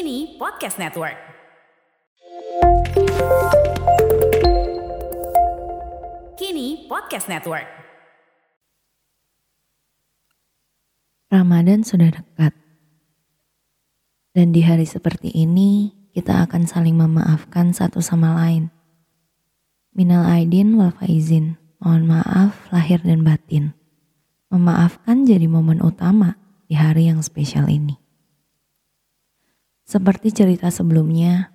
Kini 0.00 0.40
Podcast 0.40 0.80
Network. 0.80 1.12
Kini 6.40 6.88
Podcast 6.88 7.28
Network. 7.28 7.68
Ramadan 11.28 11.84
sudah 11.84 12.16
dekat. 12.16 12.56
Dan 14.32 14.56
di 14.56 14.64
hari 14.64 14.88
seperti 14.88 15.36
ini, 15.36 15.92
kita 16.16 16.48
akan 16.48 16.64
saling 16.64 16.96
memaafkan 16.96 17.76
satu 17.76 18.00
sama 18.00 18.40
lain. 18.40 18.72
Minal 19.92 20.24
aidin 20.24 20.80
wal 20.80 20.96
faizin. 20.96 21.60
Mohon 21.76 22.24
maaf 22.24 22.72
lahir 22.72 23.04
dan 23.04 23.20
batin. 23.20 23.76
Memaafkan 24.48 25.28
jadi 25.28 25.44
momen 25.44 25.84
utama 25.84 26.40
di 26.72 26.80
hari 26.80 27.12
yang 27.12 27.20
spesial 27.20 27.68
ini. 27.68 28.00
Seperti 29.90 30.30
cerita 30.30 30.70
sebelumnya, 30.70 31.50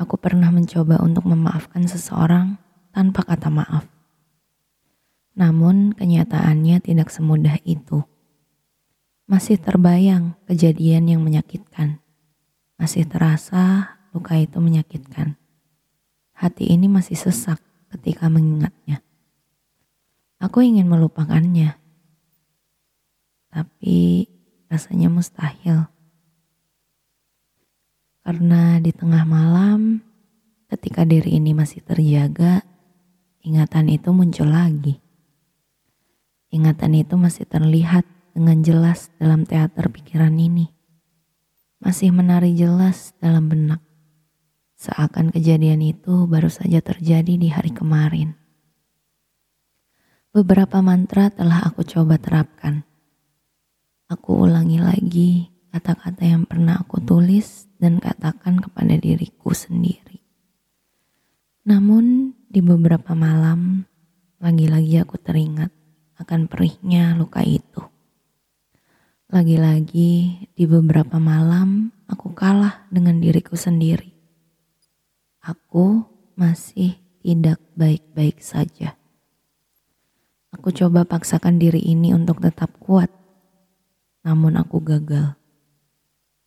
aku 0.00 0.16
pernah 0.16 0.48
mencoba 0.48 0.96
untuk 1.04 1.28
memaafkan 1.28 1.84
seseorang 1.84 2.56
tanpa 2.88 3.20
kata 3.20 3.52
maaf. 3.52 3.84
Namun 5.36 5.92
kenyataannya 5.92 6.80
tidak 6.80 7.12
semudah 7.12 7.60
itu. 7.68 8.00
Masih 9.28 9.60
terbayang 9.60 10.40
kejadian 10.48 11.04
yang 11.04 11.20
menyakitkan. 11.20 12.00
Masih 12.80 13.04
terasa 13.04 13.92
luka 14.16 14.40
itu 14.40 14.56
menyakitkan. 14.56 15.36
Hati 16.32 16.72
ini 16.72 16.88
masih 16.88 17.20
sesak 17.20 17.60
ketika 17.92 18.32
mengingatnya. 18.32 19.04
Aku 20.40 20.64
ingin 20.64 20.88
melupakannya. 20.88 21.76
Tapi 23.52 24.32
rasanya 24.72 25.12
mustahil. 25.12 25.92
Karena 28.26 28.82
di 28.82 28.90
tengah 28.90 29.22
malam, 29.22 30.02
ketika 30.66 31.06
diri 31.06 31.38
ini 31.38 31.54
masih 31.54 31.78
terjaga, 31.86 32.58
ingatan 33.46 33.86
itu 33.86 34.10
muncul 34.10 34.50
lagi. 34.50 34.98
Ingatan 36.50 36.98
itu 36.98 37.14
masih 37.14 37.46
terlihat 37.46 38.02
dengan 38.34 38.66
jelas 38.66 39.14
dalam 39.22 39.46
teater 39.46 39.86
pikiran 39.94 40.34
ini. 40.34 40.66
Masih 41.78 42.10
menari 42.10 42.50
jelas 42.58 43.14
dalam 43.22 43.46
benak. 43.46 43.78
Seakan 44.74 45.30
kejadian 45.30 45.86
itu 45.86 46.26
baru 46.26 46.50
saja 46.50 46.82
terjadi 46.82 47.38
di 47.38 47.46
hari 47.54 47.70
kemarin. 47.70 48.34
Beberapa 50.34 50.82
mantra 50.82 51.30
telah 51.30 51.62
aku 51.62 51.86
coba 51.86 52.18
terapkan. 52.18 52.82
Aku 54.10 54.50
ulangi 54.50 54.82
lagi 54.82 55.55
kata-kata 55.76 56.24
yang 56.24 56.48
pernah 56.48 56.80
aku 56.80 57.04
tulis 57.04 57.68
dan 57.76 58.00
katakan 58.00 58.56
kepada 58.64 58.96
diriku 58.96 59.52
sendiri. 59.52 60.24
Namun 61.68 62.32
di 62.48 62.64
beberapa 62.64 63.12
malam, 63.12 63.84
lagi-lagi 64.40 65.04
aku 65.04 65.20
teringat 65.20 65.68
akan 66.16 66.48
perihnya 66.48 67.12
luka 67.20 67.44
itu. 67.44 67.84
Lagi-lagi 69.28 70.48
di 70.56 70.64
beberapa 70.64 71.20
malam 71.20 71.92
aku 72.08 72.32
kalah 72.32 72.88
dengan 72.88 73.20
diriku 73.20 73.52
sendiri. 73.52 74.16
Aku 75.44 76.08
masih 76.40 76.96
tidak 77.20 77.60
baik-baik 77.76 78.40
saja. 78.40 78.96
Aku 80.56 80.72
coba 80.72 81.04
paksakan 81.04 81.60
diri 81.60 81.84
ini 81.84 82.16
untuk 82.16 82.40
tetap 82.40 82.72
kuat, 82.80 83.12
namun 84.24 84.56
aku 84.56 84.80
gagal. 84.80 85.36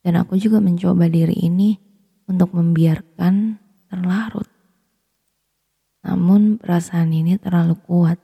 Dan 0.10 0.26
aku 0.26 0.42
juga 0.42 0.58
mencoba 0.58 1.06
diri 1.06 1.38
ini 1.38 1.78
untuk 2.26 2.58
membiarkan 2.58 3.62
terlarut. 3.94 4.50
Namun 6.02 6.58
perasaan 6.58 7.14
ini 7.14 7.38
terlalu 7.38 7.78
kuat 7.78 8.18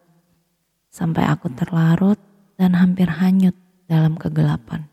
sampai 0.89 1.29
aku 1.29 1.53
terlarut 1.53 2.17
dan 2.57 2.73
hampir 2.73 3.05
hanyut 3.05 3.53
dalam 3.85 4.17
kegelapan. 4.17 4.89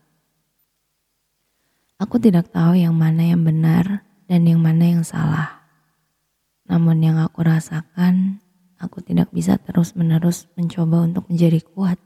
Aku 1.97 2.21
tidak 2.21 2.53
tahu 2.53 2.77
yang 2.77 2.93
mana 2.93 3.25
yang 3.25 3.41
benar 3.41 4.05
dan 4.29 4.45
yang 4.45 4.61
mana 4.61 4.93
yang 4.93 5.01
salah. 5.01 5.65
Namun 6.69 7.01
yang 7.01 7.17
aku 7.17 7.41
rasakan, 7.41 8.37
aku 8.77 9.01
tidak 9.01 9.33
bisa 9.33 9.57
terus-menerus 9.57 10.45
mencoba 10.53 11.09
untuk 11.09 11.25
menjadi 11.25 11.57
kuat. 11.73 11.97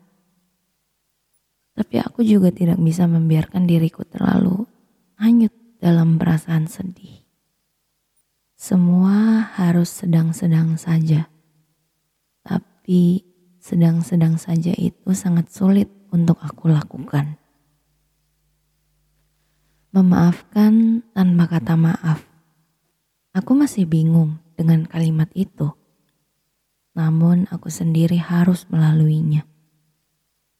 Tapi 1.76 2.00
aku 2.00 2.24
juga 2.24 2.56
tidak 2.56 2.80
bisa 2.80 3.04
membiarkan 3.04 3.68
diriku 3.68 4.08
terlalu 4.08 4.77
hanyut 5.18 5.54
dalam 5.82 6.22
perasaan 6.22 6.70
sedih. 6.70 7.26
Semua 8.58 9.50
harus 9.54 9.90
sedang-sedang 9.90 10.78
saja. 10.78 11.30
Tapi 12.42 13.22
sedang-sedang 13.58 14.38
saja 14.38 14.74
itu 14.78 15.14
sangat 15.14 15.50
sulit 15.54 15.90
untuk 16.14 16.38
aku 16.42 16.70
lakukan. 16.70 17.38
Memaafkan 19.94 21.02
tanpa 21.14 21.46
kata 21.50 21.74
maaf. 21.74 22.22
Aku 23.34 23.58
masih 23.58 23.90
bingung 23.90 24.38
dengan 24.54 24.86
kalimat 24.86 25.30
itu. 25.34 25.74
Namun 26.98 27.46
aku 27.50 27.70
sendiri 27.70 28.18
harus 28.18 28.66
melaluinya. 28.70 29.46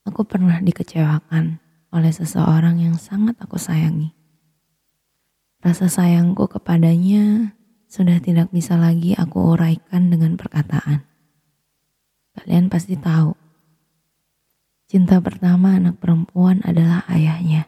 Aku 0.06 0.26
pernah 0.26 0.62
dikecewakan 0.62 1.58
oleh 1.94 2.14
seseorang 2.14 2.82
yang 2.82 2.98
sangat 2.98 3.38
aku 3.42 3.58
sayangi. 3.58 4.17
Rasa 5.58 5.90
sayangku 5.90 6.46
kepadanya 6.46 7.58
sudah 7.90 8.22
tidak 8.22 8.54
bisa 8.54 8.78
lagi 8.78 9.18
aku 9.18 9.58
uraikan 9.58 10.14
dengan 10.14 10.38
perkataan. 10.38 11.02
Kalian 12.38 12.70
pasti 12.70 12.94
tahu, 12.94 13.34
cinta 14.86 15.18
pertama 15.18 15.74
anak 15.74 15.98
perempuan 15.98 16.62
adalah 16.62 17.02
ayahnya. 17.10 17.66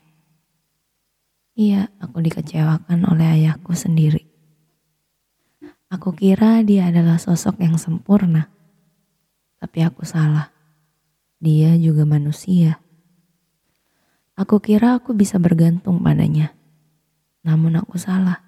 Iya, 1.57 1.89
aku 1.97 2.21
dikecewakan 2.21 3.09
oleh 3.09 3.41
ayahku 3.41 3.73
sendiri. 3.73 4.29
Aku 5.89 6.13
kira 6.13 6.61
dia 6.61 6.93
adalah 6.93 7.17
sosok 7.17 7.65
yang 7.65 7.81
sempurna, 7.81 8.53
tapi 9.57 9.81
aku 9.81 10.05
salah. 10.05 10.53
Dia 11.41 11.73
juga 11.81 12.05
manusia. 12.05 12.77
Aku 14.37 14.61
kira 14.61 15.01
aku 15.01 15.17
bisa 15.17 15.41
bergantung 15.41 15.99
padanya. 16.05 16.58
Namun 17.43 17.79
aku 17.79 17.95
salah. 17.95 18.43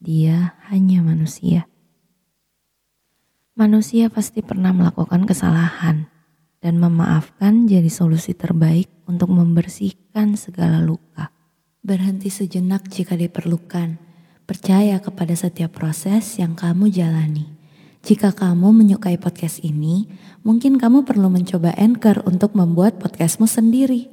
Dia 0.00 0.56
hanya 0.70 1.04
manusia. 1.04 1.68
Manusia 3.58 4.08
pasti 4.08 4.40
pernah 4.40 4.72
melakukan 4.72 5.28
kesalahan 5.28 6.08
dan 6.64 6.80
memaafkan 6.80 7.68
jadi 7.68 7.88
solusi 7.88 8.32
terbaik 8.32 8.88
untuk 9.04 9.28
membersihkan 9.32 10.36
segala 10.36 10.80
luka. 10.80 11.28
Berhenti 11.80 12.28
sejenak 12.28 12.88
jika 12.88 13.16
diperlukan. 13.16 14.00
Percaya 14.44 14.98
kepada 14.98 15.32
setiap 15.36 15.76
proses 15.76 16.36
yang 16.40 16.56
kamu 16.56 16.88
jalani. 16.92 17.48
Jika 18.00 18.32
kamu 18.32 18.72
menyukai 18.72 19.20
podcast 19.20 19.60
ini, 19.60 20.08
mungkin 20.40 20.80
kamu 20.80 21.04
perlu 21.04 21.28
mencoba 21.28 21.76
Anchor 21.76 22.24
untuk 22.24 22.56
membuat 22.56 22.96
podcastmu 22.96 23.44
sendiri. 23.44 24.08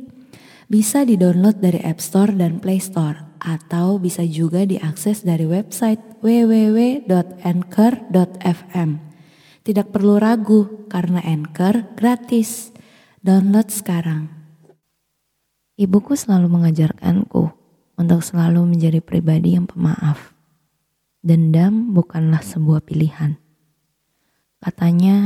Bisa 0.67 1.07
di-download 1.07 1.63
dari 1.63 1.79
App 1.87 2.03
Store 2.03 2.35
dan 2.35 2.59
Play 2.59 2.83
Store, 2.83 3.26
atau 3.39 4.01
bisa 4.01 4.25
juga 4.25 4.65
diakses 4.65 5.21
dari 5.25 5.45
website 5.45 5.99
www.anchor.fm. 6.25 7.09
Tidak 9.63 9.87
perlu 9.91 10.15
ragu, 10.17 10.87
karena 10.87 11.19
Anchor 11.21 11.83
gratis. 11.97 12.71
Download 13.19 13.67
sekarang. 13.67 14.29
Ibuku 15.75 16.15
selalu 16.15 16.47
mengajarkanku 16.49 17.43
untuk 17.99 18.21
selalu 18.23 18.63
menjadi 18.65 19.03
pribadi 19.03 19.59
yang 19.59 19.67
pemaaf. 19.67 20.33
Dendam 21.19 21.91
bukanlah 21.91 22.39
sebuah 22.39 22.81
pilihan 22.87 23.35
Katanya 24.57 25.17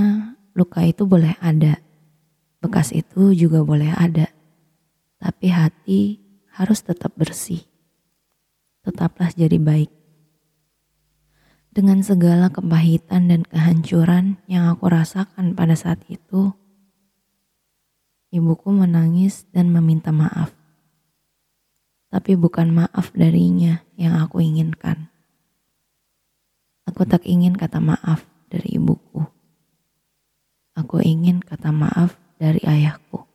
luka 0.51 0.83
itu 0.83 1.07
boleh 1.07 1.39
ada, 1.39 1.79
bekas 2.59 2.91
itu 2.91 3.31
juga 3.31 3.63
boleh 3.63 3.87
ada, 3.95 4.27
tapi 5.23 5.47
hati 5.47 6.19
harus 6.51 6.83
tetap 6.83 7.15
bersih. 7.15 7.63
Tetaplah 8.81 9.29
jadi 9.37 9.61
baik. 9.61 9.93
Dengan 11.71 12.01
segala 12.01 12.49
kepahitan 12.49 13.29
dan 13.29 13.45
kehancuran 13.45 14.41
yang 14.49 14.67
aku 14.67 14.89
rasakan 14.89 15.53
pada 15.53 15.77
saat 15.77 16.01
itu, 16.09 16.51
ibuku 18.33 18.73
menangis 18.73 19.45
dan 19.53 19.69
meminta 19.69 20.09
maaf. 20.09 20.49
Tapi 22.09 22.35
bukan 22.35 22.73
maaf 22.73 23.13
darinya 23.13 23.85
yang 23.95 24.17
aku 24.17 24.41
inginkan. 24.41 25.13
Aku 26.89 27.05
tak 27.05 27.23
ingin 27.23 27.53
kata 27.53 27.77
maaf 27.79 28.25
dari 28.49 28.81
ibuku. 28.81 29.23
Aku 30.73 30.99
ingin 31.05 31.39
kata 31.39 31.69
maaf 31.69 32.17
dari 32.41 32.59
ayahku. 32.65 33.29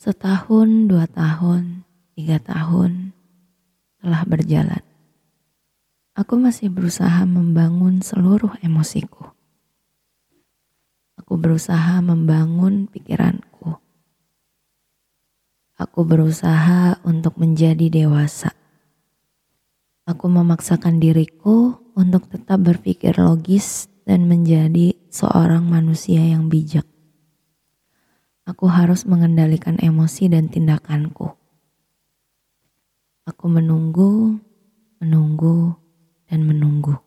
Setahun, 0.00 0.88
dua 0.88 1.04
tahun, 1.04 1.84
tiga 2.16 2.40
tahun 2.40 3.09
telah 4.00 4.24
berjalan. 4.24 4.82
Aku 6.16 6.36
masih 6.36 6.68
berusaha 6.68 7.24
membangun 7.24 8.04
seluruh 8.04 8.56
emosiku. 8.60 9.32
Aku 11.16 11.38
berusaha 11.40 12.02
membangun 12.04 12.88
pikiranku. 12.90 13.78
Aku 15.80 16.04
berusaha 16.04 17.00
untuk 17.08 17.40
menjadi 17.40 17.88
dewasa. 17.88 18.52
Aku 20.04 20.28
memaksakan 20.28 21.00
diriku 21.00 21.80
untuk 21.96 22.28
tetap 22.28 22.60
berpikir 22.60 23.16
logis 23.16 23.88
dan 24.04 24.28
menjadi 24.28 24.92
seorang 25.08 25.64
manusia 25.64 26.20
yang 26.20 26.52
bijak. 26.52 26.84
Aku 28.44 28.68
harus 28.68 29.06
mengendalikan 29.06 29.80
emosi 29.80 30.28
dan 30.28 30.52
tindakanku. 30.52 31.39
Aku 33.30 33.46
menunggu, 33.46 34.42
menunggu, 34.98 35.78
dan 36.26 36.42
menunggu. 36.42 36.98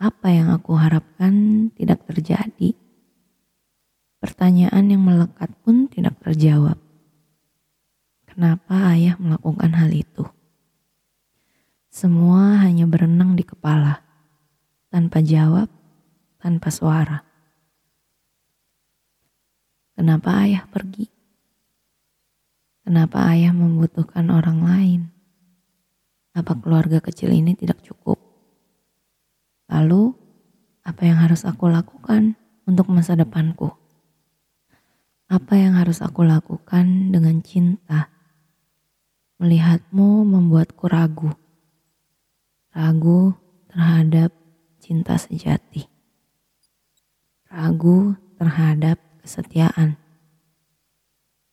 Apa 0.00 0.32
yang 0.32 0.48
aku 0.48 0.80
harapkan 0.80 1.68
tidak 1.76 2.08
terjadi. 2.08 2.72
Pertanyaan 4.16 4.88
yang 4.88 5.04
melekat 5.04 5.52
pun 5.60 5.92
tidak 5.92 6.16
terjawab. 6.24 6.80
Kenapa 8.24 8.96
ayah 8.96 9.20
melakukan 9.20 9.76
hal 9.76 9.92
itu? 9.92 10.24
Semua 11.92 12.64
hanya 12.64 12.88
berenang 12.88 13.36
di 13.36 13.44
kepala, 13.44 14.00
tanpa 14.88 15.20
jawab, 15.20 15.68
tanpa 16.40 16.72
suara. 16.72 17.20
Kenapa 19.92 20.48
ayah 20.48 20.64
pergi? 20.64 21.12
Kenapa 22.82 23.30
ayah 23.30 23.54
membutuhkan 23.54 24.26
orang 24.30 24.60
lain? 24.66 25.00
Apa 26.34 26.58
keluarga 26.58 26.98
kecil 26.98 27.30
ini 27.30 27.54
tidak 27.54 27.82
cukup? 27.86 28.18
Lalu, 29.70 30.12
apa 30.82 31.02
yang 31.06 31.22
harus 31.22 31.46
aku 31.46 31.70
lakukan 31.70 32.34
untuk 32.66 32.90
masa 32.90 33.14
depanku? 33.14 33.70
Apa 35.30 35.54
yang 35.56 35.78
harus 35.78 36.02
aku 36.02 36.26
lakukan 36.26 37.14
dengan 37.14 37.38
cinta? 37.40 38.10
Melihatmu 39.38 40.26
membuatku 40.26 40.86
ragu 40.90 41.32
ragu 42.72 43.36
terhadap 43.68 44.32
cinta 44.80 45.20
sejati, 45.20 45.84
ragu 47.52 48.16
terhadap 48.40 48.96
kesetiaan, 49.20 50.00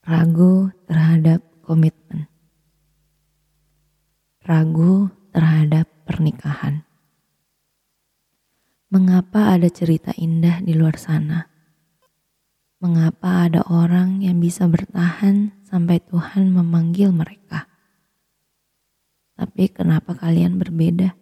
ragu 0.09 0.73
terhadap 0.89 1.45
komitmen, 1.61 2.25
ragu 4.41 5.13
terhadap 5.29 5.85
pernikahan. 6.09 6.81
Mengapa 8.89 9.53
ada 9.53 9.69
cerita 9.69 10.09
indah 10.17 10.65
di 10.65 10.73
luar 10.73 10.97
sana? 10.97 11.45
Mengapa 12.81 13.45
ada 13.45 13.61
orang 13.69 14.25
yang 14.25 14.41
bisa 14.41 14.65
bertahan 14.65 15.53
sampai 15.61 16.01
Tuhan 16.01 16.57
memanggil 16.57 17.13
mereka? 17.13 17.69
Tapi 19.37 19.69
kenapa 19.69 20.17
kalian 20.17 20.57
berbeda? 20.57 21.13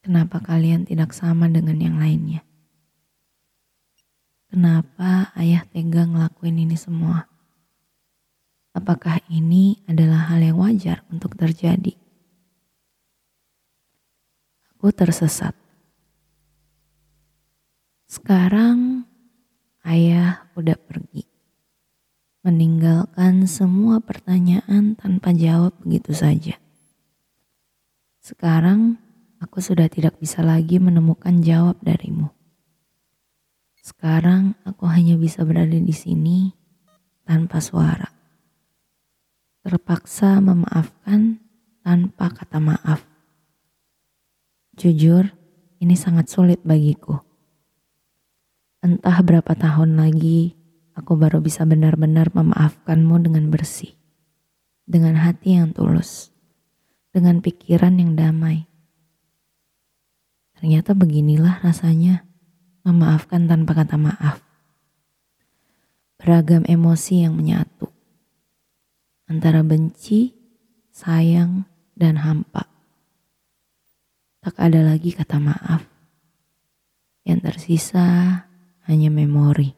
Kenapa 0.00 0.40
kalian 0.40 0.88
tidak 0.88 1.12
sama 1.12 1.44
dengan 1.52 1.76
yang 1.76 2.00
lainnya? 2.00 2.47
Kenapa 4.48 5.28
ayah 5.36 5.64
tega 5.68 6.08
ngelakuin 6.08 6.64
ini 6.64 6.76
semua? 6.76 7.28
Apakah 8.72 9.20
ini 9.28 9.80
adalah 9.84 10.32
hal 10.32 10.40
yang 10.40 10.56
wajar 10.56 11.04
untuk 11.12 11.36
terjadi? 11.36 11.92
Aku 14.72 14.88
tersesat. 14.94 15.52
Sekarang 18.08 19.04
ayah 19.84 20.48
udah 20.56 20.80
pergi 20.80 21.28
meninggalkan 22.48 23.44
semua 23.44 24.00
pertanyaan 24.00 24.96
tanpa 24.96 25.36
jawab 25.36 25.76
begitu 25.84 26.16
saja. 26.16 26.56
Sekarang 28.24 28.96
aku 29.36 29.60
sudah 29.60 29.90
tidak 29.92 30.16
bisa 30.16 30.40
lagi 30.40 30.80
menemukan 30.80 31.44
jawab 31.44 31.76
darimu. 31.84 32.37
Sekarang 33.98 34.54
aku 34.62 34.86
hanya 34.86 35.18
bisa 35.18 35.42
berada 35.42 35.74
di 35.74 35.90
sini 35.90 36.54
tanpa 37.26 37.58
suara. 37.58 38.06
Terpaksa 39.66 40.38
memaafkan 40.38 41.42
tanpa 41.82 42.30
kata 42.30 42.62
maaf. 42.62 43.02
Jujur, 44.78 45.34
ini 45.82 45.98
sangat 45.98 46.30
sulit 46.30 46.62
bagiku. 46.62 47.18
Entah 48.86 49.18
berapa 49.18 49.50
tahun 49.58 49.98
lagi 49.98 50.54
aku 50.94 51.18
baru 51.18 51.42
bisa 51.42 51.66
benar-benar 51.66 52.30
memaafkanmu 52.30 53.18
dengan 53.18 53.50
bersih, 53.50 53.98
dengan 54.86 55.18
hati 55.18 55.58
yang 55.58 55.74
tulus, 55.74 56.30
dengan 57.10 57.42
pikiran 57.42 57.98
yang 57.98 58.14
damai. 58.14 58.70
Ternyata 60.54 60.94
beginilah 60.94 61.66
rasanya 61.66 62.27
memaafkan 62.88 63.44
tanpa 63.44 63.84
kata 63.84 64.00
maaf. 64.00 64.40
Beragam 66.18 66.64
emosi 66.66 67.28
yang 67.28 67.36
menyatu 67.36 67.92
antara 69.28 69.60
benci, 69.62 70.32
sayang, 70.90 71.68
dan 71.94 72.18
hampa. 72.24 72.64
Tak 74.42 74.56
ada 74.56 74.80
lagi 74.82 75.12
kata 75.12 75.36
maaf. 75.36 75.84
Yang 77.28 77.40
tersisa 77.44 78.06
hanya 78.88 79.12
memori. 79.12 79.77